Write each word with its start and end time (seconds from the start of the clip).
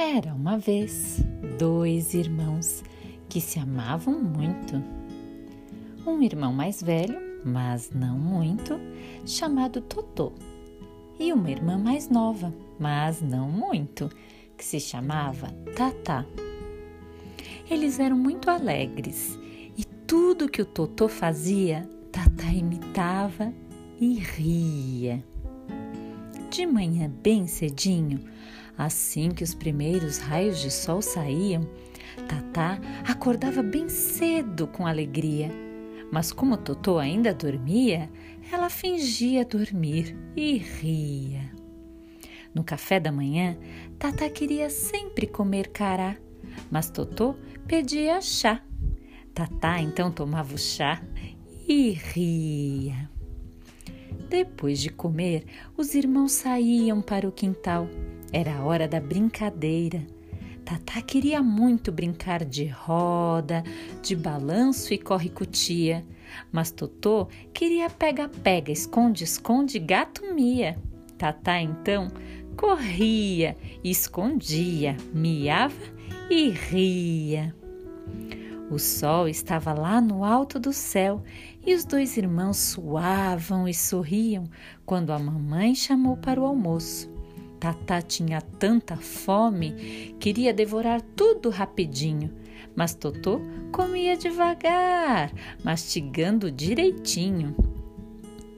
Era 0.00 0.32
uma 0.32 0.56
vez 0.56 1.20
dois 1.58 2.14
irmãos 2.14 2.84
que 3.28 3.40
se 3.40 3.58
amavam 3.58 4.16
muito. 4.16 4.80
Um 6.06 6.22
irmão 6.22 6.52
mais 6.52 6.80
velho, 6.80 7.18
mas 7.44 7.90
não 7.90 8.16
muito, 8.16 8.78
chamado 9.26 9.80
Totô, 9.80 10.32
e 11.18 11.32
uma 11.32 11.50
irmã 11.50 11.76
mais 11.76 12.08
nova, 12.08 12.54
mas 12.78 13.20
não 13.20 13.50
muito, 13.50 14.08
que 14.56 14.64
se 14.64 14.78
chamava 14.78 15.48
Tatá. 15.74 16.24
Eles 17.68 17.98
eram 17.98 18.16
muito 18.16 18.48
alegres 18.48 19.36
e 19.76 19.84
tudo 20.06 20.48
que 20.48 20.62
o 20.62 20.66
Totô 20.66 21.08
fazia, 21.08 21.90
Tatá 22.12 22.52
imitava 22.52 23.52
e 24.00 24.14
ria. 24.14 25.24
De 26.52 26.64
manhã 26.66 27.12
bem 27.20 27.48
cedinho, 27.48 28.20
Assim 28.78 29.32
que 29.32 29.42
os 29.42 29.54
primeiros 29.54 30.18
raios 30.18 30.60
de 30.60 30.70
sol 30.70 31.02
saíam, 31.02 31.68
Tatá 32.28 32.78
acordava 33.04 33.60
bem 33.60 33.88
cedo 33.88 34.68
com 34.68 34.86
alegria. 34.86 35.50
Mas 36.12 36.32
como 36.32 36.56
Totô 36.56 36.96
ainda 36.96 37.34
dormia, 37.34 38.08
ela 38.52 38.70
fingia 38.70 39.44
dormir 39.44 40.16
e 40.36 40.56
ria. 40.56 41.50
No 42.54 42.62
café 42.62 43.00
da 43.00 43.10
manhã, 43.10 43.58
Tatá 43.98 44.30
queria 44.30 44.70
sempre 44.70 45.26
comer 45.26 45.68
cará, 45.68 46.16
mas 46.70 46.88
Totô 46.88 47.34
pedia 47.66 48.20
chá. 48.20 48.62
Tatá 49.34 49.80
então 49.80 50.10
tomava 50.10 50.54
o 50.54 50.58
chá 50.58 51.02
e 51.68 51.90
ria. 51.90 53.10
Depois 54.28 54.78
de 54.78 54.88
comer, 54.88 55.44
os 55.76 55.94
irmãos 55.94 56.32
saíam 56.32 57.02
para 57.02 57.28
o 57.28 57.32
quintal 57.32 57.88
era 58.32 58.56
a 58.56 58.64
hora 58.64 58.86
da 58.86 59.00
brincadeira. 59.00 60.06
Tatá 60.64 61.00
queria 61.00 61.42
muito 61.42 61.90
brincar 61.90 62.44
de 62.44 62.66
roda, 62.66 63.64
de 64.02 64.14
balanço 64.14 64.92
e 64.92 64.98
corre-cutia, 64.98 66.04
mas 66.52 66.70
Totô 66.70 67.28
queria 67.54 67.88
pega-pega, 67.88 68.70
esconde-esconde, 68.70 69.78
gato-mia. 69.78 70.78
Tatá 71.16 71.60
então 71.60 72.08
corria, 72.54 73.56
escondia, 73.82 74.96
miava 75.14 75.74
e 76.28 76.50
ria. 76.50 77.54
O 78.70 78.78
sol 78.78 79.26
estava 79.26 79.72
lá 79.72 80.00
no 80.02 80.22
alto 80.22 80.60
do 80.60 80.74
céu 80.74 81.22
e 81.64 81.74
os 81.74 81.86
dois 81.86 82.18
irmãos 82.18 82.58
suavam 82.58 83.66
e 83.66 83.72
sorriam 83.72 84.44
quando 84.84 85.10
a 85.10 85.18
mamãe 85.18 85.74
chamou 85.74 86.18
para 86.18 86.38
o 86.38 86.44
almoço. 86.44 87.17
Tatá 87.60 88.00
tinha 88.00 88.40
tanta 88.40 88.96
fome, 88.96 90.14
queria 90.20 90.54
devorar 90.54 91.00
tudo 91.16 91.50
rapidinho, 91.50 92.32
mas 92.76 92.94
Totô 92.94 93.40
comia 93.72 94.16
devagar, 94.16 95.32
mastigando 95.64 96.52
direitinho. 96.52 97.56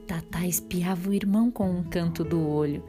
Tatá 0.05 0.45
espiava 0.45 1.09
o 1.09 1.13
irmão 1.13 1.49
com 1.49 1.69
um 1.69 1.83
canto 1.83 2.23
do 2.23 2.47
olho, 2.47 2.83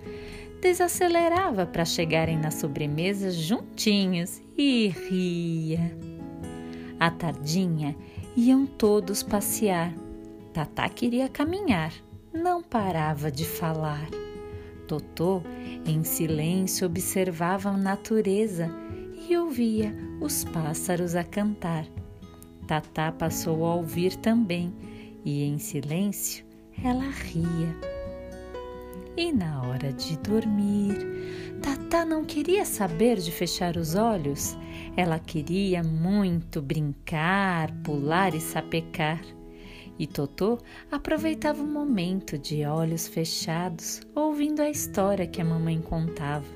desacelerava 0.60 1.64
para 1.64 1.84
chegarem 1.84 2.36
na 2.36 2.50
sobremesa 2.50 3.30
juntinhos 3.30 4.42
e 4.56 4.88
ria. 4.88 5.96
À 7.00 7.10
tardinha 7.10 7.96
iam 8.36 8.66
todos 8.66 9.22
passear. 9.22 9.94
Tatá 10.52 10.88
queria 10.90 11.28
caminhar, 11.28 11.92
não 12.34 12.62
parava 12.62 13.30
de 13.30 13.46
falar. 13.46 14.21
Totô, 14.92 15.40
em 15.86 16.04
silêncio, 16.04 16.86
observava 16.86 17.70
a 17.70 17.76
natureza 17.78 18.70
e 19.26 19.34
ouvia 19.38 19.96
os 20.20 20.44
pássaros 20.44 21.14
a 21.14 21.24
cantar. 21.24 21.86
Tatá 22.66 23.10
passou 23.10 23.64
a 23.64 23.74
ouvir 23.74 24.14
também 24.16 24.70
e, 25.24 25.44
em 25.44 25.58
silêncio, 25.58 26.44
ela 26.84 27.08
ria. 27.08 27.74
E 29.16 29.32
na 29.32 29.62
hora 29.62 29.94
de 29.94 30.18
dormir, 30.18 30.98
Tatá 31.62 32.04
não 32.04 32.22
queria 32.22 32.66
saber 32.66 33.16
de 33.16 33.32
fechar 33.32 33.78
os 33.78 33.94
olhos. 33.94 34.58
Ela 34.94 35.18
queria 35.18 35.82
muito 35.82 36.60
brincar, 36.60 37.72
pular 37.82 38.34
e 38.34 38.40
sapecar. 38.42 39.22
E 39.98 40.06
Totô 40.06 40.58
aproveitava 40.90 41.62
o 41.62 41.66
momento 41.66 42.38
de 42.38 42.64
olhos 42.64 43.06
fechados, 43.06 44.00
ouvindo 44.14 44.60
a 44.60 44.70
história 44.70 45.26
que 45.26 45.40
a 45.40 45.44
mamãe 45.44 45.80
contava. 45.80 46.46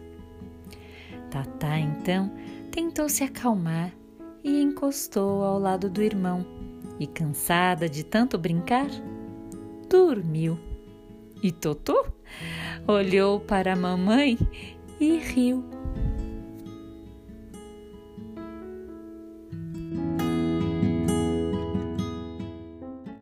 Tatá 1.30 1.78
então 1.78 2.32
tentou 2.70 3.08
se 3.08 3.24
acalmar 3.24 3.92
e 4.42 4.62
encostou 4.62 5.42
ao 5.42 5.58
lado 5.58 5.90
do 5.90 6.02
irmão, 6.02 6.46
e 6.98 7.06
cansada 7.06 7.88
de 7.88 8.04
tanto 8.04 8.38
brincar, 8.38 8.88
dormiu. 9.88 10.58
E 11.42 11.52
Totô 11.52 12.06
olhou 12.88 13.40
para 13.40 13.74
a 13.74 13.76
mamãe 13.76 14.38
e 14.98 15.18
riu 15.18 15.75